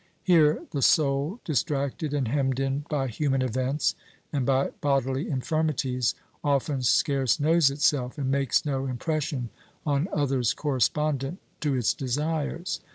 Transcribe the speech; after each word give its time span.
Here 0.23 0.65
the 0.71 0.81
soul, 0.81 1.41
distracted 1.45 2.11
and 2.11 2.27
hemmed 2.27 2.59
in 2.59 2.85
by 2.89 3.05
human 3.07 3.43
events 3.43 3.93
and 4.33 4.47
by 4.47 4.71
bodily 4.81 5.29
infirmities, 5.29 6.15
often 6.43 6.81
scarce 6.81 7.39
knows 7.39 7.69
itself, 7.69 8.17
and 8.17 8.31
makes 8.31 8.65
no 8.65 8.87
impression 8.87 9.51
on 9.85 10.07
others 10.11 10.55
correspondent 10.55 11.37
to 11.59 11.75
its 11.75 11.93
desires. 11.93 12.79